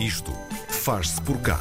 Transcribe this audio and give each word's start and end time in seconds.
Isto 0.00 0.32
faz-se 0.68 1.20
por 1.22 1.38
cá. 1.38 1.58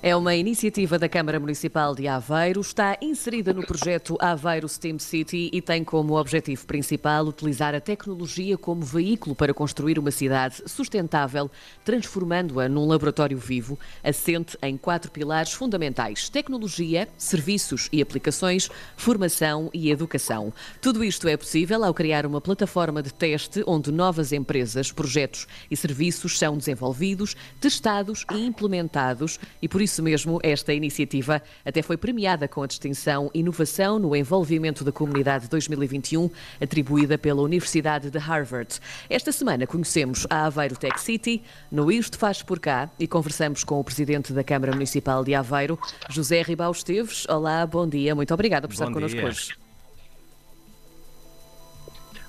É 0.00 0.14
uma 0.14 0.32
iniciativa 0.36 0.96
da 0.96 1.08
Câmara 1.08 1.40
Municipal 1.40 1.92
de 1.92 2.06
Aveiro, 2.06 2.60
está 2.60 2.96
inserida 3.02 3.52
no 3.52 3.66
projeto 3.66 4.16
Aveiro 4.20 4.68
STEM 4.68 4.96
City 5.00 5.50
e 5.52 5.60
tem 5.60 5.82
como 5.82 6.16
objetivo 6.16 6.64
principal 6.66 7.26
utilizar 7.26 7.74
a 7.74 7.80
tecnologia 7.80 8.56
como 8.56 8.82
veículo 8.82 9.34
para 9.34 9.52
construir 9.52 9.98
uma 9.98 10.12
cidade 10.12 10.62
sustentável, 10.66 11.50
transformando-a 11.84 12.68
num 12.68 12.86
laboratório 12.86 13.36
vivo, 13.36 13.76
assente 14.04 14.56
em 14.62 14.76
quatro 14.76 15.10
pilares 15.10 15.52
fundamentais: 15.52 16.28
tecnologia, 16.28 17.08
serviços 17.18 17.88
e 17.90 18.00
aplicações, 18.00 18.70
formação 18.96 19.68
e 19.74 19.90
educação. 19.90 20.52
Tudo 20.80 21.02
isto 21.02 21.26
é 21.26 21.36
possível 21.36 21.82
ao 21.82 21.92
criar 21.92 22.24
uma 22.24 22.40
plataforma 22.40 23.02
de 23.02 23.12
teste 23.12 23.64
onde 23.66 23.90
novas 23.90 24.32
empresas, 24.32 24.92
projetos 24.92 25.48
e 25.68 25.76
serviços 25.76 26.38
são 26.38 26.56
desenvolvidos, 26.56 27.34
testados 27.60 28.24
e 28.32 28.46
implementados 28.46 29.40
e 29.60 29.66
por 29.66 29.82
isso 29.82 29.87
isso 29.88 30.02
mesmo, 30.02 30.38
esta 30.42 30.72
iniciativa 30.74 31.42
até 31.64 31.80
foi 31.80 31.96
premiada 31.96 32.46
com 32.46 32.62
a 32.62 32.66
distinção 32.66 33.30
Inovação 33.32 33.98
no 33.98 34.14
Envolvimento 34.14 34.84
da 34.84 34.92
Comunidade 34.92 35.48
2021, 35.48 36.30
atribuída 36.60 37.16
pela 37.16 37.40
Universidade 37.40 38.10
de 38.10 38.18
Harvard. 38.18 38.78
Esta 39.08 39.32
semana 39.32 39.66
conhecemos 39.66 40.26
a 40.28 40.44
Aveiro 40.44 40.76
Tech 40.76 41.00
City, 41.00 41.42
no 41.72 41.90
Isto 41.90 42.18
Faz 42.18 42.42
Por 42.42 42.60
Cá, 42.60 42.90
e 43.00 43.08
conversamos 43.08 43.64
com 43.64 43.80
o 43.80 43.84
Presidente 43.84 44.32
da 44.32 44.44
Câmara 44.44 44.72
Municipal 44.72 45.24
de 45.24 45.34
Aveiro, 45.34 45.78
José 46.10 46.42
Ribau 46.42 46.70
Esteves. 46.70 47.26
Olá, 47.26 47.66
bom 47.66 47.88
dia, 47.88 48.14
muito 48.14 48.34
obrigada 48.34 48.68
por 48.68 48.74
estar 48.74 48.92
connosco 48.92 49.20
hoje. 49.20 49.56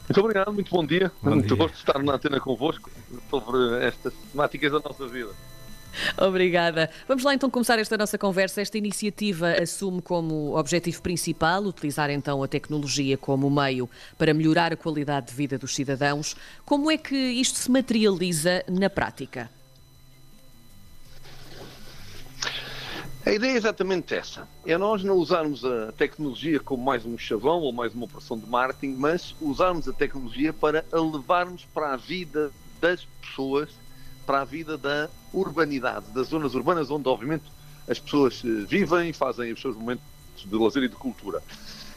Muito 0.07 0.19
obrigado, 0.21 0.53
muito 0.53 0.71
bom 0.71 0.85
dia. 0.85 1.11
Bom 1.21 1.31
muito 1.31 1.47
dia. 1.47 1.57
gosto 1.57 1.73
de 1.73 1.79
estar 1.81 2.01
na 2.01 2.13
antena 2.13 2.39
convosco 2.39 2.89
sobre 3.29 3.85
estas 3.85 4.13
temáticas 4.13 4.71
da 4.71 4.79
nossa 4.79 5.07
vida. 5.07 5.29
Obrigada. 6.17 6.89
Vamos 7.07 7.23
lá 7.23 7.33
então 7.33 7.49
começar 7.49 7.79
esta 7.79 7.97
nossa 7.97 8.17
conversa. 8.17 8.61
Esta 8.61 8.77
iniciativa 8.77 9.51
assume 9.61 10.01
como 10.01 10.57
objetivo 10.57 11.01
principal 11.01 11.63
utilizar 11.63 12.09
então 12.09 12.43
a 12.43 12.47
tecnologia 12.47 13.17
como 13.17 13.49
meio 13.49 13.89
para 14.17 14.33
melhorar 14.33 14.73
a 14.73 14.77
qualidade 14.77 15.27
de 15.27 15.33
vida 15.33 15.57
dos 15.57 15.75
cidadãos. 15.75 16.35
Como 16.65 16.89
é 16.89 16.97
que 16.97 17.15
isto 17.15 17.57
se 17.57 17.69
materializa 17.71 18.63
na 18.67 18.89
prática? 18.89 19.49
A 23.25 23.31
ideia 23.31 23.51
é 23.51 23.57
exatamente 23.57 24.15
essa. 24.15 24.47
É 24.65 24.77
nós 24.77 25.03
não 25.03 25.15
usarmos 25.15 25.63
a 25.63 25.91
tecnologia 25.91 26.59
como 26.59 26.83
mais 26.83 27.05
um 27.05 27.17
chavão 27.17 27.59
ou 27.59 27.71
mais 27.71 27.93
uma 27.93 28.05
operação 28.05 28.39
de 28.39 28.47
marketing, 28.47 28.95
mas 28.97 29.35
usarmos 29.39 29.87
a 29.87 29.93
tecnologia 29.93 30.51
para 30.51 30.83
elevarmos 30.91 31.65
para 31.73 31.93
a 31.93 31.97
vida 31.97 32.49
das 32.81 33.05
pessoas 33.21 33.69
para 34.29 34.41
a 34.41 34.45
vida 34.45 34.77
da 34.77 35.09
urbanidade, 35.33 36.05
das 36.13 36.27
zonas 36.27 36.53
urbanas, 36.53 36.91
onde, 36.91 37.09
obviamente, 37.09 37.45
as 37.87 37.97
pessoas 37.97 38.43
eh, 38.45 38.63
vivem, 38.67 39.11
fazem 39.11 39.51
os 39.51 39.59
seus 39.59 39.75
momentos 39.75 40.03
de 40.35 40.55
lazer 40.55 40.83
e 40.83 40.87
de 40.87 40.95
cultura. 40.95 41.41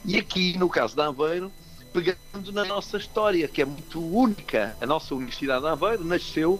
E 0.02 0.16
aqui, 0.16 0.56
no 0.56 0.66
caso 0.66 0.96
da 0.96 1.08
Aveiro, 1.08 1.52
pegando 1.92 2.50
na 2.50 2.64
nossa 2.64 2.96
história, 2.96 3.46
que 3.46 3.60
é 3.60 3.66
muito 3.66 4.00
única, 4.00 4.74
a 4.80 4.86
nossa 4.86 5.14
Universidade 5.14 5.60
de 5.60 5.68
Aveiro 5.68 6.06
nasceu 6.06 6.58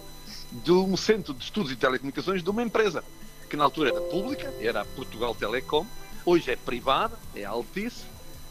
de 0.63 0.71
um 0.71 0.95
centro 0.95 1.33
de 1.33 1.43
estudos 1.43 1.71
e 1.71 1.75
telecomunicações 1.75 2.43
de 2.43 2.49
uma 2.51 2.61
empresa, 2.61 3.03
que 3.49 3.57
na 3.57 3.63
altura 3.63 3.89
era 3.89 4.01
pública, 4.01 4.53
era 4.61 4.81
a 4.81 4.85
Portugal 4.85 5.33
Telecom, 5.33 5.87
hoje 6.23 6.51
é 6.51 6.55
privada, 6.55 7.17
é 7.35 7.45
Altice, 7.45 8.03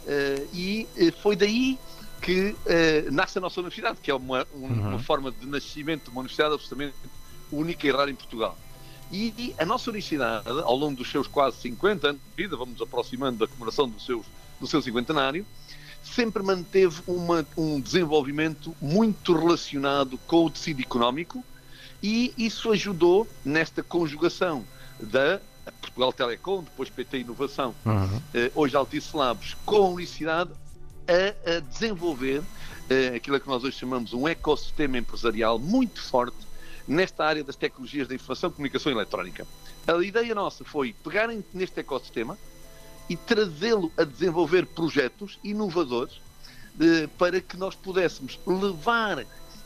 eh, 0.08 0.44
e 0.52 0.88
eh, 0.96 1.12
foi 1.22 1.36
daí 1.36 1.78
que 2.22 2.50
uh, 2.50 3.12
nasce 3.12 3.36
a 3.38 3.40
nossa 3.40 3.60
universidade, 3.60 3.98
que 4.00 4.10
é 4.10 4.14
uma, 4.14 4.46
um, 4.54 4.62
uhum. 4.62 4.88
uma 4.90 4.98
forma 5.00 5.32
de 5.32 5.44
nascimento 5.44 6.04
de 6.04 6.10
uma 6.10 6.20
universidade 6.20 6.54
absolutamente 6.54 6.94
única 7.50 7.86
e 7.86 7.90
rara 7.90 8.10
em 8.10 8.14
Portugal. 8.14 8.56
E, 9.10 9.34
e, 9.36 9.54
a 9.58 9.66
nossa 9.66 9.90
universidade, 9.90 10.48
ao 10.48 10.76
longo 10.76 10.96
dos 10.96 11.10
seus 11.10 11.26
quase 11.26 11.58
50 11.58 12.08
anos 12.08 12.22
de 12.22 12.42
vida, 12.42 12.56
vamos 12.56 12.80
aproximando 12.80 13.40
da 13.40 13.46
comemoração 13.46 13.88
do, 13.88 14.00
seus, 14.00 14.24
do 14.58 14.66
seu 14.66 14.80
cinquentenário, 14.80 15.44
sempre 16.02 16.42
manteve 16.42 17.02
uma, 17.06 17.46
um 17.56 17.80
desenvolvimento 17.80 18.74
muito 18.80 19.36
relacionado 19.36 20.16
com 20.26 20.46
o 20.46 20.50
tecido 20.50 20.80
económico 20.80 21.44
e 22.02 22.32
isso 22.38 22.72
ajudou 22.72 23.28
nesta 23.44 23.82
conjugação 23.82 24.64
da 25.00 25.40
Portugal 25.80 26.12
Telecom, 26.12 26.62
depois 26.62 26.88
PT 26.88 27.18
Inovação, 27.18 27.74
uhum. 27.84 28.20
eh, 28.34 28.50
hoje 28.54 28.74
Altice 28.74 29.16
Labs, 29.16 29.54
com 29.64 29.76
a 29.76 29.88
universidade, 29.88 30.50
a, 31.08 31.56
a 31.56 31.60
desenvolver 31.60 32.38
uh, 32.40 33.16
aquilo 33.16 33.40
que 33.40 33.48
nós 33.48 33.64
hoje 33.64 33.78
chamamos 33.78 34.12
um 34.12 34.26
ecossistema 34.28 34.98
empresarial 34.98 35.58
muito 35.58 36.00
forte 36.02 36.36
nesta 36.86 37.24
área 37.24 37.44
das 37.44 37.56
tecnologias 37.56 38.08
da 38.08 38.14
informação, 38.14 38.50
comunicação 38.50 38.90
e 38.92 38.94
eletrónica. 38.94 39.46
A 39.86 39.96
ideia 40.04 40.34
nossa 40.34 40.64
foi 40.64 40.94
pegar 41.04 41.28
neste 41.52 41.80
ecossistema 41.80 42.38
e 43.08 43.16
trazê-lo 43.16 43.92
a 43.96 44.04
desenvolver 44.04 44.66
projetos 44.66 45.38
inovadores 45.42 46.14
uh, 46.16 47.08
para 47.18 47.40
que 47.40 47.56
nós 47.56 47.74
pudéssemos 47.74 48.38
levar 48.46 49.24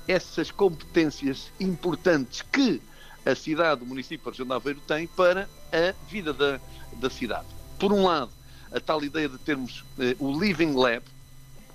essas 0.09 0.51
competências 0.51 1.51
importantes 1.59 2.43
que 2.43 2.81
a 3.25 3.35
cidade, 3.35 3.83
o 3.83 3.87
município, 3.87 4.29
a 4.29 4.31
região 4.31 4.47
de 4.47 4.53
Aveiro 4.53 4.81
tem 4.87 5.07
para 5.09 5.49
a 5.73 6.09
vida 6.09 6.33
da, 6.33 6.61
da 6.93 7.11
cidade. 7.11 7.47
Por 7.79 7.93
um 7.93 8.05
lado, 8.05 8.31
a 8.71 8.79
tal 8.79 9.03
ideia 9.03 9.29
de 9.29 9.39
termos 9.39 9.81
uh, 9.81 10.25
o 10.25 10.39
Living 10.41 10.75
Lab, 10.75 11.03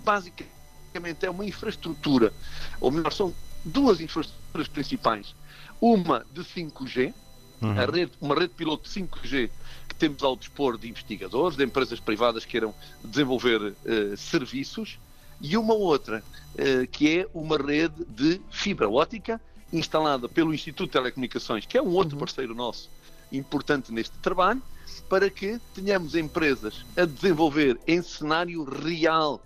basicamente 0.04 1.26
é 1.26 1.30
uma 1.30 1.46
infraestrutura, 1.46 2.34
ou 2.80 2.92
melhor, 2.92 3.12
são 3.14 3.34
duas 3.64 4.02
infraestruturas 4.02 4.68
principais. 4.68 5.36
Uma 5.80 6.26
de 6.32 6.42
5G, 6.42 7.14
uhum. 7.62 7.72
a 7.72 7.86
rede, 7.86 8.12
uma 8.20 8.36
rede 8.36 8.54
piloto 8.54 8.90
de 8.90 9.02
5G 9.02 9.50
que 9.88 9.96
temos 9.96 10.24
ao 10.24 10.36
dispor 10.36 10.78
de 10.78 10.90
investigadores, 10.90 11.58
de 11.58 11.64
empresas 11.64 12.00
privadas 12.00 12.46
que 12.46 12.52
queiram 12.52 12.74
desenvolver 13.04 13.62
uh, 13.62 14.18
serviços, 14.18 15.00
e 15.40 15.58
uma 15.58 15.74
outra 15.74 16.24
uh, 16.54 16.88
que 16.88 17.20
é 17.20 17.28
uma 17.34 17.58
rede 17.58 18.06
de 18.08 18.40
fibra 18.52 18.90
ótica 18.90 19.42
instalada 19.74 20.28
pelo 20.28 20.54
Instituto 20.54 20.88
de 20.88 20.94
Telecomunicações, 20.94 21.66
que 21.66 21.78
é 21.78 21.82
um 21.82 21.90
outro 21.90 22.16
uhum. 22.16 22.20
parceiro 22.20 22.54
nosso 22.54 22.90
importante 23.32 23.92
neste 23.94 24.18
trabalho, 24.18 24.62
para 25.10 25.30
que 25.30 25.60
tenhamos 25.74 26.16
empresas 26.16 26.86
a 26.98 27.06
desenvolver 27.06 27.80
em 27.88 28.02
cenário 28.02 28.64
real 28.64 29.42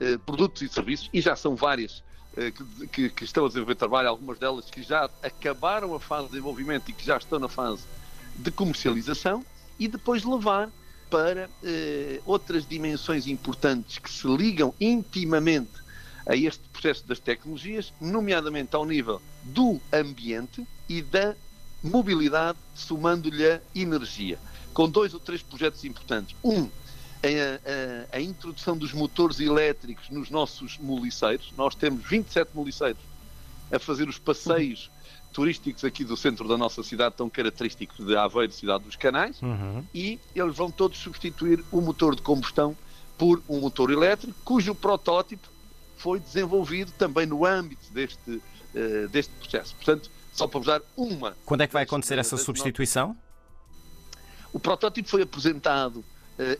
eh, 0.00 0.18
produtos 0.18 0.62
e 0.62 0.68
serviços, 0.68 1.08
e 1.12 1.20
já 1.20 1.36
são 1.36 1.56
várias 1.56 2.02
eh, 2.36 2.52
que, 2.92 3.08
que, 3.08 3.24
estão 3.24 3.44
a 3.44 3.48
desenvolver 3.48 3.76
trabalho, 3.76 4.08
algumas 4.08 4.38
delas 4.38 4.70
que 4.70 4.82
já 4.82 5.08
acabaram 5.22 5.94
a 5.94 6.00
fase 6.00 6.24
de 6.24 6.32
desenvolvimento 6.32 6.90
e 6.90 6.92
que 6.92 7.04
já 7.04 7.16
estão 7.16 7.38
na 7.38 7.48
fase 7.48 7.84
de 8.36 8.50
comercialização, 8.50 9.44
e 9.78 9.88
depois 9.88 10.24
levar 10.24 10.70
para 11.10 11.48
eh, 11.62 12.20
outras 12.26 12.66
dimensões 12.66 13.26
importantes 13.26 13.98
que 13.98 14.10
se 14.10 14.26
ligam 14.26 14.74
intimamente 14.80 15.86
a 16.26 16.34
este 16.36 16.68
processo 16.68 17.06
das 17.06 17.20
tecnologias, 17.20 17.92
nomeadamente 18.00 18.74
ao 18.74 18.84
nível 18.84 19.22
do 19.44 19.80
ambiente 19.92 20.66
e 20.88 21.00
da 21.00 21.34
mobilidade, 21.82 22.58
somando-lhe 22.74 23.46
a 23.46 23.60
energia, 23.74 24.38
com 24.74 24.88
dois 24.88 25.14
ou 25.14 25.20
três 25.20 25.42
projetos 25.42 25.84
importantes. 25.84 26.34
Um, 26.42 26.68
a, 27.22 28.14
a, 28.14 28.16
a, 28.16 28.20
introdução 28.20 28.76
dos 28.76 28.92
motores 28.92 29.40
elétricos 29.40 30.08
nos 30.10 30.30
nossos 30.30 30.78
moliceiros. 30.78 31.52
Nós 31.56 31.74
temos 31.74 32.04
27 32.04 32.50
moliceiros 32.54 33.00
a 33.72 33.78
fazer 33.78 34.08
os 34.08 34.18
passeios 34.18 34.86
uhum. 34.86 35.32
turísticos 35.32 35.84
aqui 35.84 36.04
do 36.04 36.16
centro 36.16 36.46
da 36.46 36.56
nossa 36.56 36.82
cidade, 36.82 37.14
tão 37.16 37.28
característico 37.28 38.04
de 38.04 38.16
Aveiro, 38.16 38.52
cidade 38.52 38.84
dos 38.84 38.96
canais, 38.96 39.40
uhum. 39.42 39.84
e 39.94 40.18
eles 40.34 40.56
vão 40.56 40.70
todos 40.70 40.98
substituir 40.98 41.64
o 41.72 41.80
motor 41.80 42.14
de 42.14 42.22
combustão 42.22 42.76
por 43.18 43.42
um 43.48 43.60
motor 43.60 43.90
elétrico, 43.90 44.34
cujo 44.44 44.74
protótipo 44.74 45.48
foi 45.96 46.20
desenvolvido 46.20 46.92
também 46.92 47.26
no 47.26 47.44
âmbito 47.44 47.90
deste, 47.92 48.30
uh, 48.30 49.08
deste 49.10 49.32
processo. 49.34 49.74
Portanto, 49.76 50.10
só 50.32 50.46
para 50.46 50.58
vos 50.58 50.66
dar 50.66 50.82
uma. 50.96 51.34
Quando 51.46 51.62
é 51.62 51.66
que 51.66 51.72
vai 51.72 51.84
acontecer 51.84 52.18
essa 52.18 52.36
substituição? 52.36 53.16
O 54.52 54.60
protótipo 54.60 55.08
foi 55.08 55.22
apresentado 55.22 56.04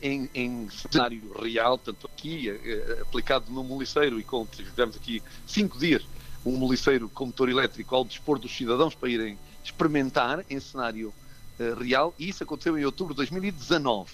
em, 0.01 0.31
em, 0.35 0.69
cenário 0.71 1.33
real, 1.39 1.77
tanto 1.77 2.07
aqui 2.07 2.49
eh, 2.49 2.99
aplicado 3.03 3.51
no 3.51 3.63
moliceiro 3.63 4.19
e 4.19 4.25
com, 4.25 4.47
tivemos 4.47 4.97
aqui 4.97 5.23
cinco 5.47 5.79
dias 5.79 6.03
um 6.47 6.57
moliceiro 6.57 7.09
com 7.09 7.27
motor 7.27 7.49
elétrico 7.49 7.95
ao 7.95 8.05
dispor 8.05 8.39
dos 8.39 8.57
cidadãos 8.57 8.95
para 8.95 9.09
irem 9.09 9.39
experimentar 9.65 10.45
em 10.49 10.61
cenário 10.61 11.13
uh, 11.59 11.75
real 11.79 12.15
e 12.19 12.29
isso 12.29 12.45
aconteceu 12.45 12.79
em 12.79 12.85
outubro 12.85 13.13
de 13.13 13.19
2019. 13.19 14.13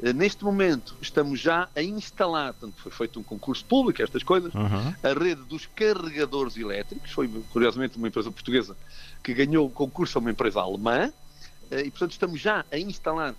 Uh, 0.00 0.12
neste 0.14 0.42
momento 0.42 0.96
estamos 1.02 1.38
já 1.38 1.68
a 1.76 1.82
instalar, 1.82 2.54
tanto 2.54 2.80
foi 2.80 2.90
feito 2.90 3.20
um 3.20 3.22
concurso 3.22 3.64
público, 3.64 4.02
estas 4.02 4.22
coisas, 4.22 4.54
uhum. 4.54 4.94
a 5.02 5.18
rede 5.18 5.42
dos 5.42 5.66
carregadores 5.66 6.56
elétricos, 6.56 7.12
foi 7.12 7.28
curiosamente 7.52 7.98
uma 7.98 8.08
empresa 8.08 8.30
portuguesa 8.30 8.74
que 9.22 9.34
ganhou 9.34 9.66
o 9.66 9.70
concurso 9.70 10.18
a 10.18 10.20
uma 10.20 10.30
empresa 10.30 10.60
alemã, 10.60 11.12
e 11.70 11.90
portanto 11.90 12.12
estamos 12.12 12.40
já 12.40 12.64
a 12.70 12.78
instalar 12.78 13.34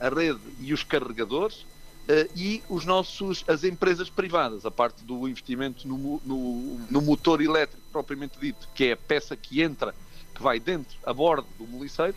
a 0.00 0.08
rede 0.08 0.40
e 0.60 0.72
os 0.72 0.82
carregadores 0.82 1.64
Uh, 2.10 2.26
e 2.34 2.60
os 2.68 2.84
nossos, 2.84 3.44
as 3.46 3.62
empresas 3.62 4.10
privadas, 4.10 4.66
a 4.66 4.70
parte 4.70 5.04
do 5.04 5.28
investimento 5.28 5.86
no, 5.86 6.20
no, 6.24 6.80
no, 6.90 7.00
motor 7.00 7.40
elétrico 7.40 7.84
propriamente 7.92 8.36
dito, 8.40 8.66
que 8.74 8.86
é 8.86 8.92
a 8.92 8.96
peça 8.96 9.36
que 9.36 9.62
entra, 9.62 9.94
que 10.34 10.42
vai 10.42 10.58
dentro, 10.58 10.98
a 11.04 11.12
bordo 11.12 11.46
do 11.56 11.68
moliceiro, 11.68 12.16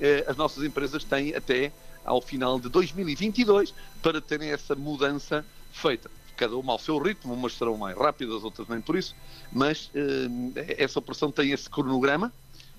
eh, 0.00 0.24
as 0.26 0.36
nossas 0.36 0.64
empresas 0.64 1.04
têm 1.04 1.36
até 1.36 1.70
ao 2.04 2.20
final 2.20 2.58
de 2.58 2.68
2022 2.68 3.74
para 4.02 4.20
terem 4.20 4.50
essa 4.50 4.74
mudança 4.74 5.44
feita. 5.70 6.10
Cada 6.36 6.56
uma 6.56 6.72
ao 6.72 6.78
seu 6.78 6.98
ritmo, 6.98 7.34
umas 7.34 7.52
serão 7.52 7.76
mais 7.76 7.96
rápidas, 7.96 8.42
outras 8.42 8.66
nem 8.68 8.80
por 8.80 8.96
isso, 8.96 9.14
mas 9.52 9.90
eh, 9.94 10.74
essa 10.78 10.98
operação 10.98 11.30
tem 11.30 11.52
esse 11.52 11.68
cronograma 11.68 12.32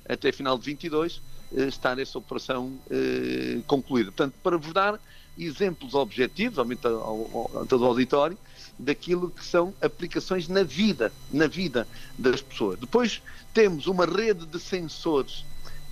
até 0.08 0.32
final 0.32 0.58
de 0.58 0.66
22 0.66 1.22
eh, 1.22 1.39
estar 1.52 1.98
essa 2.00 2.18
operação 2.18 2.74
eh, 2.90 3.60
concluída. 3.66 4.12
Portanto, 4.12 4.36
para 4.44 4.58
vos 4.58 4.74
dar 4.74 5.00
exemplos 5.38 5.94
objetivos, 5.94 6.60
aumenta 6.60 6.90
ao, 6.90 7.52
ao, 7.56 7.66
todo 7.68 7.84
o 7.84 7.86
auditório, 7.86 8.38
daquilo 8.78 9.30
que 9.30 9.44
são 9.44 9.74
aplicações 9.82 10.48
na 10.48 10.64
vida, 10.64 11.12
na 11.32 11.48
vida 11.48 11.88
das 12.18 12.42
pessoas. 12.42 12.80
Depois 12.80 13.22
temos 13.54 13.88
uma 13.88 14.06
rede 14.06 14.46
de 14.46 14.60
sensores 14.60 15.44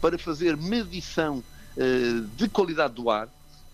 para 0.02 0.18
fazer 0.18 0.56
medição 0.56 1.44
eh, 1.76 2.24
de 2.36 2.48
qualidade 2.48 2.94
do 2.94 3.10
ar 3.10 3.28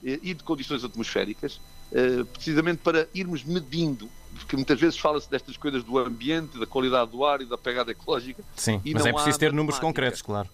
eh, 0.03 0.19
e 0.21 0.33
de 0.33 0.43
condições 0.43 0.83
atmosféricas, 0.83 1.59
eh, 1.91 2.23
precisamente 2.33 2.77
para 2.77 3.07
irmos 3.13 3.43
medindo, 3.43 4.09
porque 4.33 4.55
muitas 4.55 4.79
vezes 4.79 4.97
fala-se 4.97 5.29
destas 5.29 5.57
coisas 5.57 5.83
do 5.83 5.97
ambiente, 5.97 6.57
da 6.57 6.65
qualidade 6.65 7.11
do 7.11 7.23
ar 7.23 7.41
e 7.41 7.45
da 7.45 7.57
pegada 7.57 7.91
ecológica. 7.91 8.43
Sim, 8.55 8.81
mas 8.93 9.05
é 9.05 9.13
preciso 9.13 9.37
ter 9.37 9.53
números 9.53 9.79
concretos, 9.79 10.21
claro. 10.21 10.49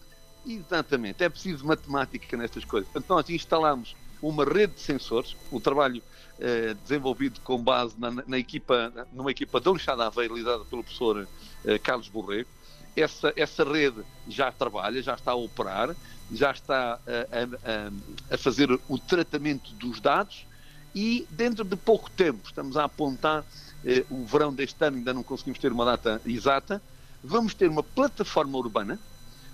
Exatamente, 0.49 1.23
é 1.23 1.29
preciso 1.29 1.63
matemática 1.63 2.35
nestas 2.35 2.65
coisas. 2.65 2.89
Portanto, 2.89 3.07
nós 3.13 3.29
instalamos 3.29 3.95
uma 4.19 4.43
rede 4.43 4.73
de 4.73 4.81
sensores, 4.81 5.35
o 5.51 5.59
trabalho 5.59 6.01
eh, 6.39 6.75
desenvolvido 6.81 7.39
com 7.41 7.61
base 7.61 7.93
na, 7.99 8.09
na, 8.09 8.37
equipa, 8.39 8.91
numa 9.13 9.29
equipa 9.29 9.61
de 9.61 9.69
Aveiro, 10.01 10.35
liderada 10.35 10.65
pelo 10.65 10.83
professor 10.83 11.27
eh, 11.63 11.77
Carlos 11.77 12.09
Borrego. 12.09 12.49
Essa, 12.95 13.31
essa 13.35 13.63
rede 13.63 14.03
já 14.27 14.51
trabalha, 14.51 15.03
já 15.03 15.13
está 15.13 15.33
a 15.33 15.35
operar, 15.35 15.95
já 16.31 16.49
está 16.49 16.93
a, 16.95 18.31
a, 18.31 18.33
a 18.33 18.37
fazer 18.39 18.71
o 18.89 18.97
tratamento 18.97 19.71
dos 19.75 20.01
dados 20.01 20.47
e 20.95 21.27
dentro 21.29 21.63
de 21.63 21.75
pouco 21.75 22.09
tempo, 22.09 22.39
estamos 22.47 22.75
a 22.75 22.85
apontar 22.85 23.45
eh, 23.85 24.03
o 24.09 24.25
verão 24.25 24.51
deste 24.51 24.83
ano, 24.83 24.97
ainda 24.97 25.13
não 25.13 25.21
conseguimos 25.21 25.59
ter 25.59 25.71
uma 25.71 25.85
data 25.85 26.19
exata, 26.25 26.81
vamos 27.23 27.53
ter 27.53 27.69
uma 27.69 27.83
plataforma 27.83 28.57
urbana 28.57 28.99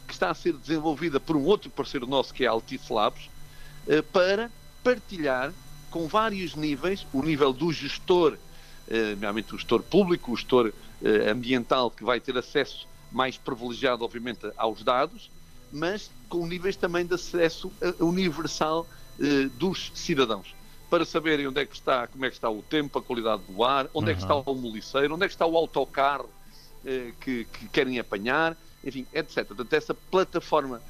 que 0.05 0.13
está 0.13 0.29
a 0.29 0.33
ser 0.33 0.53
desenvolvida 0.53 1.19
por 1.19 1.35
um 1.35 1.43
outro 1.43 1.69
parceiro 1.69 2.05
nosso 2.05 2.33
que 2.33 2.43
é 2.43 2.47
a 2.47 2.51
Altice 2.51 2.91
Labs, 2.91 3.29
eh, 3.87 4.01
para 4.01 4.51
partilhar 4.83 5.53
com 5.91 6.07
vários 6.07 6.55
níveis, 6.55 7.05
o 7.13 7.21
nível 7.21 7.53
do 7.53 7.71
gestor, 7.71 8.37
eh, 8.87 9.11
nomeadamente 9.11 9.53
o 9.53 9.57
gestor 9.57 9.81
público, 9.83 10.31
o 10.31 10.35
gestor 10.35 10.73
eh, 11.03 11.29
ambiental, 11.29 11.91
que 11.91 12.03
vai 12.03 12.19
ter 12.19 12.37
acesso 12.37 12.87
mais 13.11 13.37
privilegiado, 13.37 14.03
obviamente, 14.03 14.51
aos 14.57 14.83
dados, 14.83 15.29
mas 15.71 16.09
com 16.29 16.45
níveis 16.45 16.75
também 16.75 17.05
de 17.05 17.13
acesso 17.15 17.71
universal 17.99 18.87
dos 19.57 19.91
cidadãos 19.95 20.53
para 20.89 21.05
saberem 21.05 21.47
onde 21.47 21.61
é 21.61 21.65
que 21.65 21.73
está, 21.73 22.05
como 22.07 22.25
é 22.25 22.29
que 22.29 22.35
está 22.35 22.49
o 22.49 22.61
tempo, 22.61 22.99
a 22.99 23.01
qualidade 23.01 23.41
do 23.47 23.63
ar, 23.63 23.87
onde 23.93 24.07
uhum. 24.07 24.11
é 24.11 24.15
que 24.15 24.21
está 24.21 24.35
uhum. 24.35 24.43
o 24.45 24.55
moliceiro, 24.55 25.15
onde 25.15 25.25
é 25.25 25.27
que 25.27 25.33
está 25.33 25.45
o 25.45 25.55
autocarro 25.57 26.29
que, 27.21 27.45
que, 27.45 27.67
querem 27.69 27.97
apanhar, 27.97 28.57
enfim, 28.85 29.05
etc. 29.13 29.45
Portanto, 29.45 29.73
essa 29.73 29.93
plataforma 29.93 30.81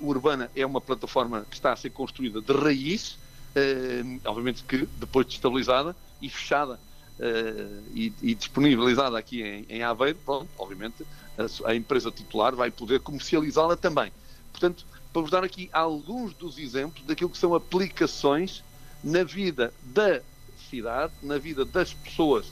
urbana 0.00 0.50
é 0.54 0.64
uma 0.64 0.80
plataforma 0.80 1.44
que 1.48 1.56
está 1.56 1.72
a 1.72 1.76
ser 1.76 1.90
construída 1.90 2.40
de 2.40 2.52
raiz, 2.52 3.18
Uh, 3.50 4.20
obviamente 4.26 4.62
que 4.62 4.86
depois 4.96 5.26
de 5.26 5.34
estabilizada 5.34 5.96
e 6.22 6.30
fechada 6.30 6.74
uh, 7.18 7.82
e, 7.92 8.12
e, 8.22 8.32
disponibilizada 8.32 9.18
aqui 9.18 9.42
em, 9.42 9.66
em 9.68 9.82
Aveiro, 9.82 10.18
pronto, 10.24 10.48
obviamente 10.56 11.04
a, 11.36 11.70
a 11.70 11.74
empresa 11.74 12.12
titular 12.12 12.54
vai 12.54 12.70
poder 12.70 13.00
comercializá-la 13.00 13.76
também. 13.76 14.12
Portanto, 14.52 14.86
para 15.12 15.22
vos 15.22 15.32
dar 15.32 15.42
aqui 15.42 15.68
alguns 15.72 16.32
dos 16.34 16.58
exemplos 16.58 17.04
daquilo 17.04 17.28
que 17.28 17.38
são 17.38 17.52
aplicações 17.52 18.62
na 19.02 19.24
vida 19.24 19.74
da 19.82 20.20
cidade, 20.68 21.12
na 21.20 21.36
vida 21.36 21.64
das 21.64 21.92
pessoas 21.92 22.46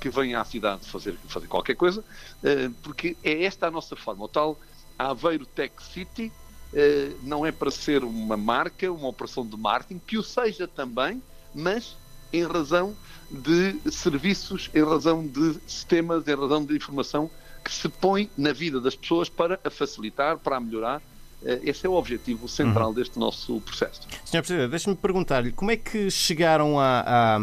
que 0.00 0.08
vêm 0.08 0.34
à 0.34 0.44
cidade 0.44 0.86
fazer, 0.88 1.14
fazer 1.28 1.46
qualquer 1.46 1.76
coisa, 1.76 2.00
uh, 2.00 2.74
porque 2.82 3.16
é 3.22 3.44
esta 3.44 3.66
a 3.66 3.70
nossa 3.70 3.94
forma, 3.94 4.24
o 4.24 4.28
tal 4.28 4.58
Aveiro 4.98 5.46
Tech 5.46 5.74
City, 5.82 6.32
eh, 6.72 7.10
não 7.22 7.44
é 7.44 7.50
para 7.50 7.70
ser 7.70 8.04
uma 8.04 8.36
marca, 8.36 8.90
uma 8.92 9.08
operação 9.08 9.46
de 9.46 9.56
marketing, 9.56 10.00
que 10.06 10.16
o 10.16 10.22
seja 10.22 10.68
também, 10.68 11.22
mas 11.54 11.96
em 12.32 12.44
razão 12.46 12.96
de 13.30 13.90
serviços, 13.90 14.70
em 14.74 14.84
razão 14.84 15.26
de 15.26 15.54
sistemas, 15.66 16.26
em 16.28 16.34
razão 16.34 16.64
de 16.64 16.76
informação 16.76 17.30
que 17.64 17.72
se 17.72 17.88
põe 17.88 18.30
na 18.36 18.52
vida 18.52 18.80
das 18.80 18.94
pessoas 18.94 19.28
para 19.28 19.58
a 19.64 19.70
facilitar, 19.70 20.38
para 20.38 20.56
a 20.56 20.60
melhorar. 20.60 21.02
Eh, 21.44 21.60
esse 21.64 21.86
é 21.86 21.88
o 21.88 21.94
objetivo 21.94 22.48
central 22.48 22.88
uhum. 22.88 22.94
deste 22.94 23.18
nosso 23.18 23.60
processo. 23.60 24.02
Sr. 24.24 24.42
Presidente, 24.42 24.70
deixe-me 24.70 24.96
perguntar-lhe 24.96 25.52
como 25.52 25.70
é 25.70 25.76
que 25.76 26.10
chegaram 26.10 26.78
a, 26.78 27.04
a, 27.06 27.38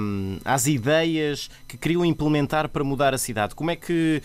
às 0.46 0.68
ideias 0.68 1.50
que 1.68 1.78
queriam 1.78 2.06
implementar 2.06 2.70
para 2.70 2.84
mudar 2.84 3.14
a 3.14 3.18
cidade? 3.18 3.56
Como 3.56 3.72
é 3.72 3.76
que 3.76 4.22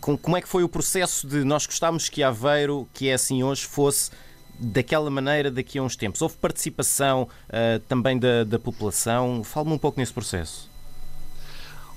como 0.00 0.36
é 0.36 0.40
que 0.40 0.48
foi 0.48 0.62
o 0.62 0.68
processo 0.68 1.26
de 1.26 1.44
nós 1.44 1.66
gostávamos 1.66 2.08
que 2.08 2.22
Aveiro, 2.22 2.88
que 2.94 3.08
é 3.08 3.14
assim 3.14 3.42
hoje, 3.42 3.66
fosse 3.66 4.10
daquela 4.58 5.10
maneira 5.10 5.50
daqui 5.50 5.78
a 5.78 5.82
uns 5.82 5.94
tempos? 5.94 6.22
Houve 6.22 6.36
participação 6.36 7.28
uh, 7.48 7.78
também 7.80 8.18
da, 8.18 8.44
da 8.44 8.58
população? 8.58 9.44
Fale-me 9.44 9.74
um 9.74 9.78
pouco 9.78 10.00
nesse 10.00 10.12
processo. 10.12 10.70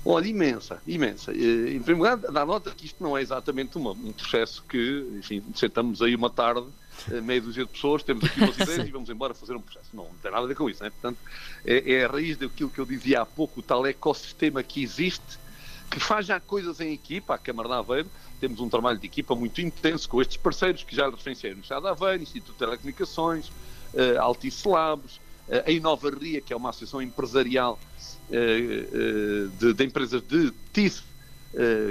Olha, 0.04 0.26
imensa, 0.26 0.82
imensa. 0.86 1.32
Em 1.32 1.80
primeiro 1.80 1.98
lugar, 1.98 2.16
dá 2.16 2.44
nota 2.44 2.72
que 2.72 2.86
isto 2.86 3.02
não 3.02 3.16
é 3.16 3.22
exatamente 3.22 3.78
uma, 3.78 3.92
um 3.92 4.12
processo 4.12 4.64
que, 4.68 5.08
enfim, 5.18 5.42
sentamos 5.54 6.02
aí 6.02 6.16
uma 6.16 6.28
tarde, 6.28 6.66
eh, 6.66 6.81
meia 7.22 7.40
dúzia 7.40 7.64
de 7.64 7.70
pessoas, 7.70 8.02
temos 8.02 8.24
aqui 8.24 8.40
umas 8.40 8.56
ideias 8.60 8.86
e 8.86 8.90
vamos 8.90 9.08
embora 9.10 9.34
fazer 9.34 9.54
um 9.54 9.60
processo. 9.60 9.90
Não, 9.92 10.04
não 10.04 10.14
tem 10.22 10.30
nada 10.30 10.44
a 10.44 10.46
ver 10.46 10.54
com 10.54 10.68
isso, 10.68 10.82
né? 10.82 10.90
Portanto, 10.90 11.18
é, 11.64 11.92
é 11.94 12.04
a 12.04 12.08
raiz 12.08 12.36
daquilo 12.36 12.70
que 12.70 12.78
eu 12.78 12.86
dizia 12.86 13.22
há 13.22 13.26
pouco, 13.26 13.60
o 13.60 13.62
tal 13.62 13.86
ecossistema 13.86 14.62
que 14.62 14.82
existe 14.82 15.42
que 15.92 16.00
faz 16.00 16.24
já 16.24 16.40
coisas 16.40 16.80
em 16.80 16.92
equipa, 16.92 17.34
a 17.34 17.38
Câmara 17.38 17.68
de 17.68 17.74
Aveiro, 17.74 18.10
temos 18.40 18.60
um 18.60 18.68
trabalho 18.68 18.98
de 18.98 19.06
equipa 19.06 19.34
muito 19.34 19.60
intenso 19.60 20.08
com 20.08 20.22
estes 20.22 20.38
parceiros 20.38 20.82
que 20.82 20.96
já 20.96 21.08
referenciei 21.08 21.54
no 21.54 21.60
Estado 21.60 21.82
de 21.82 21.88
Aveiro, 21.88 22.22
Instituto 22.22 22.52
de 22.52 22.58
Telecomunicações, 22.58 23.48
uh, 23.48 24.18
Altice 24.18 24.66
Labs, 24.66 25.16
uh, 25.16 25.62
a 25.66 25.70
Inova 25.70 26.10
Ria, 26.10 26.40
que 26.40 26.52
é 26.52 26.56
uma 26.56 26.70
associação 26.70 27.02
empresarial 27.02 27.78
uh, 28.30 29.48
de, 29.58 29.74
de, 29.74 29.84
empresas 29.84 30.22
de 30.22 30.50
TIF, 30.72 31.02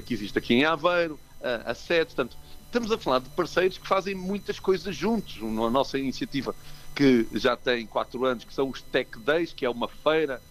que 0.07 0.15
existe 0.15 0.39
aqui 0.39 0.55
em 0.55 0.65
Aveiro, 0.65 1.19
a 1.65 1.75
SET, 1.75 2.15
portanto, 2.15 2.35
estamos 2.71 2.89
a 2.89 2.97
falar 2.97 3.19
de 3.19 3.29
parceiros 3.29 3.77
que 3.77 3.85
fazem 3.85 4.15
muitas 4.15 4.57
coisas 4.57 4.95
juntos. 4.95 5.37
A 5.41 5.69
nossa 5.69 5.99
iniciativa, 5.99 6.55
que 6.95 7.27
já 7.33 7.57
tem 7.57 7.85
quatro 7.85 8.25
anos, 8.25 8.45
que 8.45 8.53
são 8.53 8.69
os 8.69 8.81
Tech 8.81 9.19
Days, 9.19 9.51
que 9.51 9.65
é 9.65 9.69
uma 9.69 9.89
feira 9.89 10.41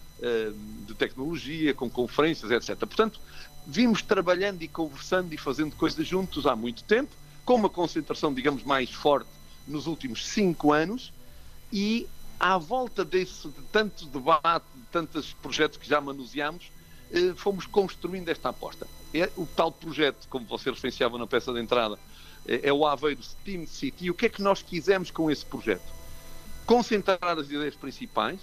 de 0.85 0.93
tecnologia, 0.93 1.73
com 1.73 1.89
conferências, 1.89 2.51
etc. 2.51 2.77
Portanto, 2.77 3.19
vimos 3.65 4.03
trabalhando 4.03 4.61
e 4.61 4.67
conversando 4.67 5.33
e 5.33 5.37
fazendo 5.37 5.75
coisas 5.75 6.05
juntos 6.07 6.45
há 6.45 6.55
muito 6.55 6.83
tempo, 6.83 7.09
com 7.43 7.55
uma 7.55 7.69
concentração, 7.69 8.31
digamos, 8.31 8.63
mais 8.63 8.91
forte 8.91 9.27
nos 9.67 9.87
últimos 9.87 10.27
cinco 10.27 10.71
anos, 10.71 11.11
e 11.73 12.07
à 12.39 12.55
volta 12.59 13.03
desse 13.03 13.47
de 13.47 13.61
tanto 13.71 14.05
debate, 14.05 14.65
de 14.75 14.85
tantos 14.91 15.33
projetos 15.33 15.79
que 15.79 15.89
já 15.89 15.99
manuseamos, 15.99 16.71
eh, 17.11 17.33
fomos 17.35 17.65
construindo 17.65 18.29
esta 18.29 18.49
aposta. 18.49 18.87
É 19.11 19.29
o 19.35 19.45
tal 19.45 19.71
projeto, 19.71 20.27
como 20.29 20.45
você 20.45 20.69
referenciava 20.69 21.17
na 21.17 21.25
peça 21.25 21.51
de 21.51 21.59
entrada, 21.59 21.97
é, 22.47 22.69
é 22.69 22.73
o 22.73 22.85
Aveiro 22.85 23.21
Steam 23.21 23.65
City. 23.65 24.05
E 24.05 24.11
o 24.11 24.13
que 24.13 24.25
é 24.25 24.29
que 24.29 24.41
nós 24.41 24.61
quisemos 24.61 25.11
com 25.11 25.29
esse 25.29 25.45
projeto? 25.45 25.93
Concentrar 26.65 27.19
as 27.21 27.47
ideias 27.47 27.75
principais, 27.75 28.39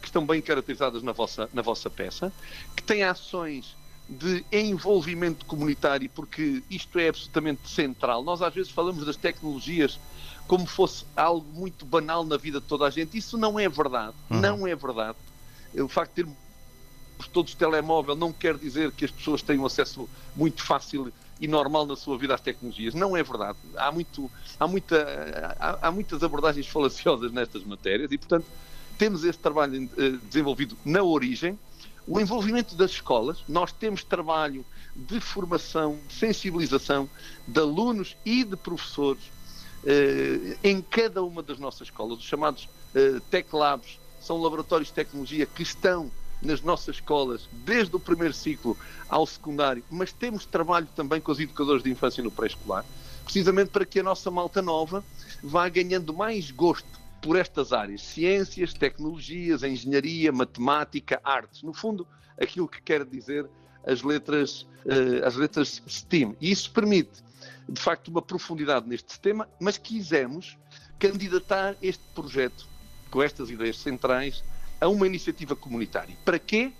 que 0.00 0.08
estão 0.08 0.26
bem 0.26 0.42
caracterizadas 0.42 1.02
na 1.02 1.12
vossa, 1.12 1.48
na 1.52 1.62
vossa 1.62 1.88
peça, 1.88 2.32
que 2.76 2.82
têm 2.82 3.04
ações 3.04 3.76
de 4.08 4.44
envolvimento 4.52 5.46
comunitário, 5.46 6.10
porque 6.10 6.62
isto 6.68 6.98
é 6.98 7.08
absolutamente 7.08 7.68
central. 7.68 8.22
Nós 8.22 8.42
às 8.42 8.52
vezes 8.52 8.70
falamos 8.70 9.06
das 9.06 9.16
tecnologias 9.16 9.98
como 10.46 10.66
fosse 10.66 11.06
algo 11.16 11.46
muito 11.52 11.86
banal 11.86 12.24
na 12.24 12.36
vida 12.36 12.60
de 12.60 12.66
toda 12.66 12.84
a 12.84 12.90
gente. 12.90 13.16
Isso 13.16 13.38
não 13.38 13.58
é 13.58 13.68
verdade. 13.68 14.14
Uhum. 14.28 14.40
Não 14.40 14.66
é 14.66 14.74
verdade. 14.74 15.16
O 15.74 15.88
facto 15.88 16.10
de 16.10 16.14
termos 16.16 16.36
todos 17.32 17.54
telemóvel 17.54 18.16
não 18.16 18.32
quer 18.32 18.58
dizer 18.58 18.90
que 18.92 19.04
as 19.04 19.10
pessoas 19.10 19.40
tenham 19.40 19.64
acesso 19.64 20.08
muito 20.36 20.62
fácil 20.62 21.12
e 21.42 21.48
normal 21.48 21.84
na 21.84 21.96
sua 21.96 22.16
vida 22.16 22.34
às 22.34 22.40
tecnologias. 22.40 22.94
Não 22.94 23.16
é 23.16 23.22
verdade. 23.22 23.58
Há, 23.76 23.90
muito, 23.90 24.30
há, 24.60 24.68
muita, 24.68 25.56
há, 25.58 25.88
há 25.88 25.90
muitas 25.90 26.22
abordagens 26.22 26.68
falaciosas 26.70 27.32
nestas 27.32 27.64
matérias 27.64 28.12
e, 28.12 28.16
portanto, 28.16 28.46
temos 28.96 29.24
esse 29.24 29.38
trabalho 29.38 29.90
eh, 29.98 30.10
desenvolvido 30.22 30.78
na 30.84 31.02
origem 31.02 31.58
o 32.06 32.20
envolvimento 32.20 32.74
das 32.74 32.92
escolas, 32.92 33.38
nós 33.48 33.72
temos 33.72 34.02
trabalho 34.02 34.64
de 34.94 35.20
formação, 35.20 35.98
sensibilização 36.08 37.08
de 37.46 37.60
alunos 37.60 38.16
e 38.24 38.44
de 38.44 38.56
professores 38.56 39.22
eh, 39.84 40.56
em 40.62 40.80
cada 40.80 41.22
uma 41.22 41.42
das 41.42 41.58
nossas 41.58 41.82
escolas, 41.82 42.18
os 42.18 42.24
chamados 42.24 42.68
eh, 42.94 43.20
Tech 43.30 43.48
Labs, 43.52 43.98
são 44.20 44.40
laboratórios 44.40 44.88
de 44.88 44.94
tecnologia 44.94 45.46
que 45.46 45.62
estão 45.62 46.10
nas 46.42 46.60
nossas 46.60 46.96
escolas, 46.96 47.48
desde 47.64 47.94
o 47.94 48.00
primeiro 48.00 48.34
ciclo 48.34 48.76
ao 49.08 49.26
secundário, 49.26 49.84
mas 49.90 50.12
temos 50.12 50.44
trabalho 50.44 50.88
também 50.94 51.20
com 51.20 51.32
os 51.32 51.40
educadores 51.40 51.82
de 51.82 51.90
infância 51.90 52.22
no 52.22 52.30
pré-escolar. 52.30 52.84
precisamente 53.24 53.70
para 53.70 53.86
que 53.86 54.00
a 54.00 54.02
nossa 54.02 54.30
malta 54.30 54.60
nova 54.60 55.04
vá 55.42 55.68
ganhando 55.68 56.12
mais 56.12 56.50
gosto 56.50 57.00
por 57.20 57.36
estas 57.36 57.72
áreas, 57.72 58.02
ciências, 58.02 58.74
tecnologias, 58.74 59.62
engenharia, 59.62 60.32
matemática, 60.32 61.20
artes. 61.22 61.62
No 61.62 61.72
fundo, 61.72 62.06
aquilo 62.38 62.66
que 62.66 62.82
quer 62.82 63.04
dizer 63.04 63.46
as 63.86 64.02
letras, 64.02 64.62
uh, 64.84 65.24
as 65.24 65.36
letras 65.36 65.82
STEAM. 65.86 66.34
E 66.40 66.50
isso 66.50 66.70
permite, 66.72 67.22
de 67.68 67.80
facto, 67.80 68.08
uma 68.08 68.20
profundidade 68.20 68.88
neste 68.88 69.12
sistema, 69.12 69.48
mas 69.60 69.78
quisemos 69.78 70.58
candidatar 70.98 71.76
este 71.80 72.02
projeto, 72.14 72.66
com 73.10 73.22
estas 73.22 73.50
ideias 73.50 73.78
centrais, 73.78 74.42
a 74.82 74.88
uma 74.88 75.06
iniciativa 75.06 75.54
comunitária. 75.54 76.16
Para 76.24 76.38
quê? 76.38 76.72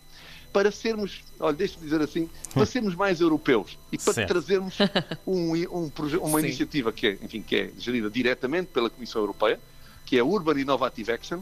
Para 0.53 0.71
sermos, 0.71 1.23
olha, 1.39 1.57
deixe-me 1.57 1.85
dizer 1.85 2.03
assim, 2.03 2.29
para 2.53 2.67
sermos 2.67 2.95
mais 2.95 3.21
europeus 3.21 3.79
e 3.91 3.97
para 3.97 4.13
certo. 4.13 4.29
trazermos 4.29 4.77
um, 5.27 5.55
um, 5.55 5.91
uma 6.21 6.41
Sim. 6.41 6.47
iniciativa 6.47 6.93
que 6.93 7.07
é, 7.07 7.19
enfim, 7.23 7.41
que 7.41 7.57
é 7.57 7.71
gerida 7.79 8.11
diretamente 8.11 8.67
pela 8.67 8.91
Comissão 8.91 9.23
Europeia, 9.23 9.59
que 10.05 10.19
é 10.19 10.23
Urban 10.23 10.61
Innovative 10.61 11.13
Action, 11.13 11.41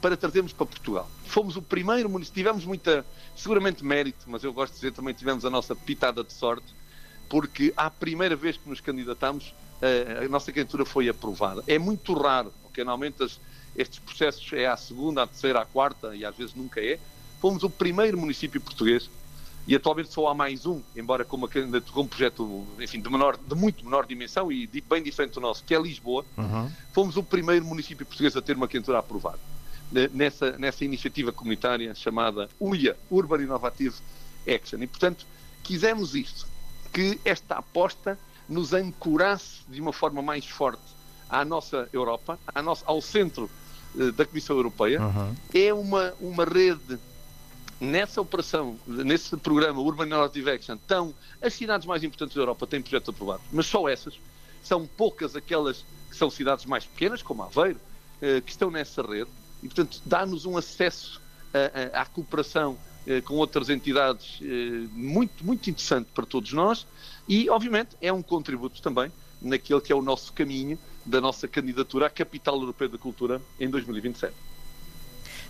para 0.00 0.16
trazermos 0.16 0.52
para 0.52 0.64
Portugal. 0.64 1.10
Fomos 1.26 1.56
o 1.56 1.62
primeiro 1.62 2.08
município, 2.08 2.36
tivemos 2.42 2.64
muita, 2.64 3.04
seguramente 3.34 3.84
mérito, 3.84 4.24
mas 4.26 4.44
eu 4.44 4.52
gosto 4.52 4.74
de 4.74 4.78
dizer 4.78 4.92
também 4.92 5.12
tivemos 5.12 5.44
a 5.44 5.50
nossa 5.50 5.74
pitada 5.74 6.22
de 6.22 6.32
sorte, 6.32 6.66
porque 7.28 7.74
à 7.76 7.90
primeira 7.90 8.36
vez 8.36 8.56
que 8.56 8.68
nos 8.68 8.80
candidatamos, 8.80 9.52
a, 9.82 10.24
a 10.24 10.28
nossa 10.28 10.52
candidatura 10.52 10.84
foi 10.84 11.08
aprovada. 11.08 11.62
É 11.66 11.78
muito 11.78 12.14
raro, 12.14 12.52
porque 12.76 12.84
normalmente 12.84 13.22
as, 13.22 13.40
estes 13.74 13.98
processos 13.98 14.52
é 14.52 14.66
à 14.66 14.76
segunda, 14.76 15.22
à 15.22 15.26
terceira, 15.26 15.60
à 15.62 15.64
quarta 15.64 16.14
e 16.14 16.24
às 16.26 16.36
vezes 16.36 16.54
nunca 16.54 16.80
é. 16.80 16.98
Fomos 17.40 17.62
o 17.62 17.70
primeiro 17.70 18.18
município 18.18 18.60
português 18.60 19.08
e 19.66 19.74
atualmente 19.74 20.12
só 20.12 20.28
há 20.28 20.34
mais 20.34 20.66
um, 20.66 20.82
embora 20.94 21.24
com, 21.24 21.36
uma, 21.36 21.48
com 21.48 22.00
um 22.02 22.06
projeto 22.06 22.66
enfim, 22.78 23.00
de, 23.00 23.10
menor, 23.10 23.36
de 23.36 23.54
muito 23.54 23.82
menor 23.82 24.06
dimensão 24.06 24.52
e 24.52 24.66
de, 24.66 24.80
bem 24.82 25.02
diferente 25.02 25.34
do 25.34 25.40
nosso, 25.40 25.64
que 25.64 25.74
é 25.74 25.80
Lisboa. 25.80 26.24
Uhum. 26.36 26.70
Fomos 26.92 27.16
o 27.16 27.22
primeiro 27.22 27.64
município 27.64 28.04
português 28.04 28.36
a 28.36 28.42
ter 28.42 28.56
uma 28.56 28.68
candidatura 28.68 28.98
aprovada 28.98 29.40
nessa, 30.12 30.52
nessa 30.58 30.84
iniciativa 30.84 31.32
comunitária 31.32 31.94
chamada 31.94 32.48
UIA, 32.60 32.96
Urban 33.10 33.42
Innovative 33.42 33.94
Action. 34.46 34.82
E, 34.82 34.86
portanto, 34.86 35.26
quisemos 35.62 36.14
isto, 36.14 36.46
que 36.92 37.18
esta 37.24 37.56
aposta 37.56 38.18
nos 38.48 38.72
ancorasse 38.72 39.60
de 39.68 39.80
uma 39.80 39.92
forma 39.92 40.22
mais 40.22 40.46
forte 40.46 40.96
à 41.28 41.44
nossa 41.44 41.88
Europa, 41.92 42.38
à 42.54 42.62
nossa, 42.62 42.84
ao 42.86 43.00
centro 43.00 43.50
uh, 43.94 44.12
da 44.12 44.24
Comissão 44.24 44.56
Europeia. 44.56 45.00
Uhum. 45.00 45.34
É 45.54 45.72
uma, 45.72 46.14
uma 46.20 46.44
rede 46.44 46.98
nessa 47.80 48.20
operação, 48.20 48.78
nesse 48.86 49.36
programa 49.36 49.80
Urban 49.80 50.06
Innovative 50.06 50.50
Action, 50.50 50.76
estão 50.76 51.14
as 51.42 51.52
cidades 51.54 51.86
mais 51.86 52.02
importantes 52.02 52.34
da 52.34 52.42
Europa 52.42 52.66
têm 52.66 52.80
projetos 52.80 53.08
aprovados, 53.10 53.44
mas 53.52 53.66
só 53.66 53.88
essas. 53.88 54.18
São 54.62 54.86
poucas 54.86 55.36
aquelas 55.36 55.84
que 56.10 56.16
são 56.16 56.30
cidades 56.30 56.64
mais 56.64 56.84
pequenas, 56.84 57.22
como 57.22 57.42
Aveiro, 57.42 57.78
uh, 58.22 58.40
que 58.42 58.50
estão 58.50 58.70
nessa 58.70 59.02
rede 59.02 59.30
e, 59.62 59.68
portanto, 59.68 60.00
dá-nos 60.04 60.46
um 60.46 60.56
acesso 60.56 61.20
à, 61.92 62.02
à 62.02 62.06
cooperação 62.06 62.76
eh, 63.06 63.20
com 63.20 63.34
outras 63.34 63.70
entidades 63.70 64.40
eh, 64.42 64.88
muito, 64.92 65.46
muito 65.46 65.70
interessante 65.70 66.08
para 66.12 66.26
todos 66.26 66.52
nós 66.52 66.84
e, 67.28 67.48
obviamente, 67.48 67.96
é 68.02 68.12
um 68.12 68.20
contributo 68.20 68.82
também 68.82 69.12
naquele 69.40 69.80
que 69.80 69.92
é 69.92 69.94
o 69.96 70.02
nosso 70.02 70.32
caminho 70.32 70.78
da 71.04 71.20
nossa 71.20 71.46
candidatura 71.46 72.06
à 72.06 72.10
Capital 72.10 72.58
Europeia 72.60 72.88
da 72.88 72.98
Cultura 72.98 73.40
em 73.60 73.68
2027. 73.68 74.34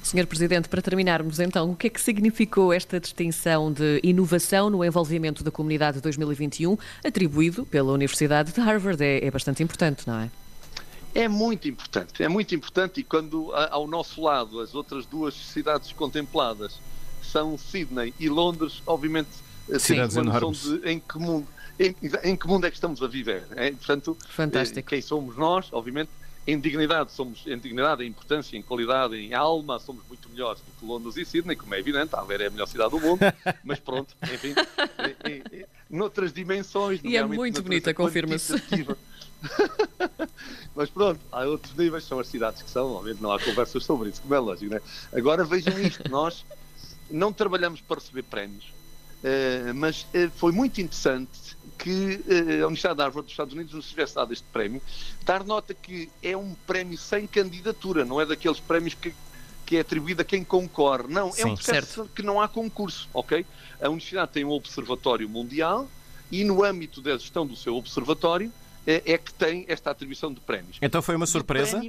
Senhor 0.02 0.26
Presidente, 0.26 0.68
para 0.68 0.80
terminarmos 0.80 1.40
então, 1.40 1.72
o 1.72 1.76
que 1.76 1.88
é 1.88 1.90
que 1.90 2.00
significou 2.00 2.72
esta 2.72 3.00
distinção 3.00 3.72
de 3.72 4.00
inovação 4.04 4.70
no 4.70 4.84
envolvimento 4.84 5.42
da 5.42 5.50
comunidade 5.50 6.00
2021, 6.00 6.78
atribuído 7.04 7.66
pela 7.66 7.92
Universidade 7.92 8.52
de 8.52 8.60
Harvard? 8.60 9.02
É, 9.02 9.26
é 9.26 9.30
bastante 9.30 9.64
importante, 9.64 10.06
não 10.06 10.20
é? 10.20 10.30
É 11.12 11.28
muito 11.28 11.66
importante, 11.66 12.22
é 12.22 12.28
muito 12.28 12.54
importante 12.54 13.00
e 13.00 13.02
quando 13.02 13.50
ao 13.54 13.88
nosso 13.88 14.20
lado 14.20 14.60
as 14.60 14.74
outras 14.74 15.06
duas 15.06 15.34
cidades 15.34 15.90
contempladas 15.90 16.78
são 17.22 17.56
Sydney 17.56 18.12
e 18.20 18.28
Londres, 18.28 18.82
obviamente 18.86 19.30
sim. 19.78 19.94
De, 19.94 20.90
em, 20.90 21.00
que 21.00 21.18
mundo, 21.18 21.46
em, 21.78 21.94
em, 22.24 22.36
que 22.36 22.46
mundo 22.46 22.66
é 22.66 22.70
que 22.70 22.76
estamos 22.76 23.02
a 23.02 23.06
viver? 23.06 23.44
É? 23.56 23.70
Portanto, 23.70 24.16
Fantástico. 24.28 24.88
quem 24.88 25.00
somos 25.00 25.36
nós, 25.36 25.68
obviamente, 25.72 26.10
em 26.46 26.60
dignidade, 26.60 27.10
somos 27.10 27.44
em 27.46 27.58
dignidade, 27.58 28.04
em 28.04 28.08
importância, 28.08 28.56
em 28.56 28.62
qualidade, 28.62 29.16
em 29.16 29.34
alma, 29.34 29.80
somos 29.80 30.04
muito 30.06 30.28
melhores 30.28 30.60
do 30.60 30.70
que 30.78 30.84
Londres 30.84 31.16
e 31.16 31.24
Sydney, 31.24 31.56
como 31.56 31.74
é 31.74 31.80
evidente, 31.80 32.14
a 32.14 32.22
ver 32.22 32.40
é 32.40 32.46
a 32.46 32.50
melhor 32.50 32.66
cidade 32.66 32.90
do 32.90 33.00
mundo, 33.00 33.20
mas 33.64 33.80
pronto, 33.80 34.14
enfim, 34.22 34.54
em, 35.24 35.58
em, 35.58 35.64
noutras 35.90 36.32
dimensões. 36.32 37.00
E 37.02 37.16
é 37.16 37.24
muito 37.24 37.62
bonita, 37.62 37.92
confirma-se. 37.92 38.54
Mas 40.74 40.90
pronto, 40.90 41.20
há 41.30 41.44
outros 41.44 41.74
níveis, 41.74 42.04
são 42.04 42.18
as 42.18 42.26
cidades 42.26 42.62
que 42.62 42.70
são, 42.70 42.92
obviamente 42.92 43.22
não 43.22 43.32
há 43.32 43.38
conversas 43.38 43.84
sobre 43.84 44.08
isso, 44.08 44.20
como 44.22 44.34
é 44.34 44.38
lógico, 44.38 44.72
né? 44.74 44.80
Agora 45.12 45.44
vejam 45.44 45.78
isto, 45.78 46.08
nós 46.10 46.44
não 47.10 47.32
trabalhamos 47.32 47.80
para 47.80 48.00
receber 48.00 48.22
prémios, 48.22 48.64
mas 49.74 50.02
uh, 50.02 50.30
foi 50.36 50.52
muito 50.52 50.80
interessante 50.80 51.56
que 51.78 52.20
uh, 52.26 52.64
a 52.64 52.66
Universidade 52.66 52.96
de 52.96 53.02
Harvard 53.02 53.22
dos 53.22 53.32
Estados 53.32 53.54
Unidos 53.54 53.74
nos 53.74 53.88
tivesse 53.88 54.14
dado 54.14 54.32
este 54.32 54.46
prémio, 54.52 54.80
dar 55.24 55.44
nota 55.44 55.74
que 55.74 56.08
é 56.22 56.36
um 56.36 56.54
prémio 56.66 56.96
sem 56.96 57.26
candidatura, 57.26 58.04
não 58.04 58.20
é 58.20 58.26
daqueles 58.26 58.60
prémios 58.60 58.94
que, 58.94 59.14
que 59.64 59.76
é 59.76 59.80
atribuído 59.80 60.22
a 60.22 60.24
quem 60.24 60.44
concorre, 60.44 61.08
não, 61.08 61.32
Sim, 61.32 61.42
é 61.42 61.46
um 61.46 61.54
processo 61.54 61.94
certo. 61.94 62.10
que 62.14 62.22
não 62.22 62.40
há 62.40 62.48
concurso, 62.48 63.08
ok? 63.12 63.44
A 63.80 63.88
Universidade 63.88 64.32
tem 64.32 64.44
um 64.44 64.50
observatório 64.50 65.28
mundial 65.28 65.88
e 66.30 66.44
no 66.44 66.64
âmbito 66.64 67.00
da 67.00 67.16
gestão 67.16 67.46
do 67.46 67.56
seu 67.56 67.76
observatório 67.76 68.50
é, 68.86 69.02
é 69.04 69.18
que 69.18 69.32
tem 69.34 69.64
esta 69.68 69.90
atribuição 69.90 70.32
de 70.32 70.40
prémios. 70.40 70.78
Então 70.80 71.02
foi 71.02 71.16
uma 71.16 71.26
surpresa? 71.26 71.82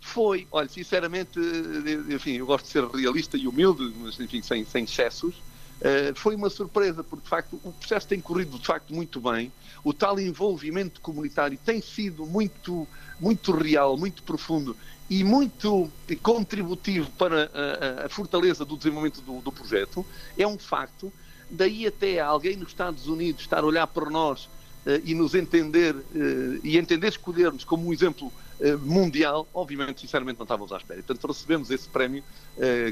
Foi, 0.00 0.46
olha, 0.50 0.68
sinceramente, 0.68 1.38
eh, 1.38 2.14
enfim, 2.14 2.32
eu 2.32 2.46
gosto 2.46 2.64
de 2.64 2.70
ser 2.70 2.84
realista 2.86 3.36
e 3.36 3.46
humilde, 3.46 3.92
mas 3.98 4.18
enfim, 4.18 4.40
sem, 4.40 4.64
sem 4.64 4.84
excessos. 4.84 5.34
Uh, 5.80 6.14
foi 6.14 6.34
uma 6.34 6.50
surpresa, 6.50 7.02
porque 7.02 7.24
de 7.24 7.30
facto 7.30 7.58
o 7.64 7.72
processo 7.72 8.06
tem 8.06 8.20
corrido 8.20 8.58
de 8.58 8.66
facto 8.66 8.94
muito 8.94 9.20
bem. 9.20 9.50
O 9.82 9.94
tal 9.94 10.20
envolvimento 10.20 11.00
comunitário 11.00 11.58
tem 11.64 11.80
sido 11.80 12.26
muito, 12.26 12.86
muito 13.18 13.50
real, 13.52 13.96
muito 13.96 14.22
profundo 14.22 14.76
e 15.08 15.24
muito 15.24 15.90
contributivo 16.22 17.10
para 17.12 17.50
a, 17.54 18.06
a 18.06 18.08
fortaleza 18.08 18.64
do 18.64 18.76
desenvolvimento 18.76 19.22
do, 19.22 19.40
do 19.40 19.50
projeto. 19.50 20.04
É 20.38 20.46
um 20.46 20.58
facto. 20.58 21.12
Daí 21.50 21.86
até 21.86 22.20
alguém 22.20 22.56
nos 22.56 22.68
Estados 22.68 23.08
Unidos 23.08 23.42
estar 23.42 23.64
a 23.64 23.66
olhar 23.66 23.86
para 23.88 24.08
nós 24.08 24.48
eh, 24.86 25.02
e 25.04 25.14
nos 25.14 25.34
entender 25.34 25.94
eh, 26.14 26.60
e 26.64 26.78
entender 26.78 27.08
escolher-nos 27.08 27.64
como 27.64 27.88
um 27.88 27.92
exemplo 27.92 28.32
eh, 28.60 28.76
mundial, 28.76 29.46
obviamente, 29.52 30.00
sinceramente, 30.00 30.38
não 30.38 30.44
estávamos 30.44 30.72
à 30.72 30.78
espera. 30.78 31.02
Portanto, 31.02 31.26
recebemos 31.26 31.70
esse 31.70 31.88
prémio 31.88 32.22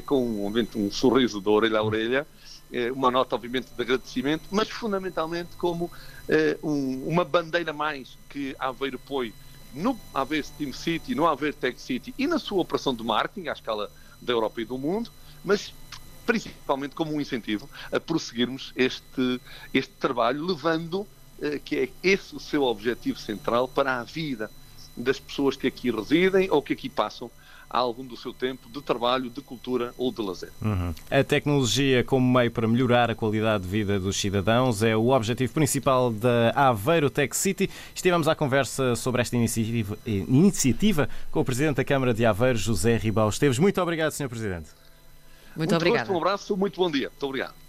com 0.05 0.45
obviamente, 0.45 0.77
um 0.77 0.91
sorriso 0.91 1.39
de 1.39 1.47
orelha 1.47 1.79
a 1.79 1.83
orelha, 1.83 2.27
uma 2.93 3.09
nota, 3.09 3.35
obviamente, 3.35 3.67
de 3.75 3.81
agradecimento, 3.81 4.43
mas 4.51 4.69
fundamentalmente 4.69 5.55
como 5.57 5.91
uma 6.61 7.25
bandeira 7.25 7.73
mais 7.73 8.17
que 8.29 8.55
a 8.59 8.67
Aveiro 8.67 8.99
põe 8.99 9.33
no 9.73 9.99
Aveiro 10.13 10.45
Steam 10.45 10.73
City, 10.73 11.15
no 11.15 11.27
Aveiro 11.27 11.55
Tech 11.55 11.79
City 11.79 12.13
e 12.17 12.27
na 12.27 12.39
sua 12.39 12.61
operação 12.61 12.93
de 12.93 13.03
marketing 13.03 13.47
à 13.47 13.53
escala 13.53 13.91
da 14.21 14.33
Europa 14.33 14.61
e 14.61 14.65
do 14.65 14.77
mundo, 14.77 15.11
mas 15.43 15.73
principalmente 16.25 16.95
como 16.95 17.13
um 17.13 17.21
incentivo 17.21 17.69
a 17.91 17.99
prosseguirmos 17.99 18.71
este, 18.75 19.41
este 19.73 19.93
trabalho, 19.93 20.45
levando 20.45 21.07
eh, 21.41 21.59
que 21.63 21.75
é 21.75 21.89
esse 22.03 22.35
o 22.35 22.39
seu 22.39 22.63
objetivo 22.63 23.17
central 23.17 23.67
para 23.67 23.99
a 23.99 24.03
vida 24.03 24.51
das 24.95 25.19
pessoas 25.19 25.55
que 25.55 25.67
aqui 25.67 25.89
residem 25.89 26.49
ou 26.51 26.61
que 26.61 26.73
aqui 26.73 26.89
passam 26.89 27.31
algum 27.69 28.05
do 28.05 28.17
seu 28.17 28.33
tempo 28.33 28.69
de 28.69 28.81
trabalho, 28.81 29.29
de 29.29 29.41
cultura 29.41 29.93
ou 29.97 30.11
de 30.11 30.21
lazer. 30.21 30.51
Uhum. 30.61 30.93
A 31.09 31.23
tecnologia 31.23 32.03
como 32.03 32.39
meio 32.39 32.49
para 32.49 32.67
melhorar 32.67 33.11
a 33.11 33.15
qualidade 33.15 33.63
de 33.63 33.69
vida 33.69 33.99
dos 33.99 34.17
cidadãos 34.17 34.81
é 34.81 34.95
o 34.95 35.09
objetivo 35.09 35.53
principal 35.53 36.11
da 36.11 36.51
Aveiro 36.55 37.09
Tech 37.09 37.35
City. 37.35 37.69
Estivemos 37.93 38.27
à 38.27 38.35
conversa 38.35 38.95
sobre 38.95 39.21
esta 39.21 39.35
iniciativa, 39.35 39.97
iniciativa 40.05 41.09
com 41.31 41.41
o 41.41 41.45
Presidente 41.45 41.77
da 41.77 41.83
Câmara 41.83 42.13
de 42.13 42.25
Aveiro, 42.25 42.57
José 42.57 42.97
Ribal 42.97 43.29
Esteves. 43.29 43.59
Muito 43.59 43.79
obrigado, 43.81 44.11
Sr. 44.11 44.29
Presidente. 44.29 44.69
Muito, 45.55 45.71
muito 45.71 45.75
obrigado. 45.75 46.11
Um 46.11 46.17
abraço, 46.17 46.55
muito 46.55 46.79
bom 46.79 46.89
dia. 46.89 47.09
Muito 47.09 47.25
obrigado. 47.25 47.59